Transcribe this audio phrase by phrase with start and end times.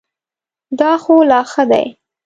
[0.79, 1.85] دا خو لا ښه دی.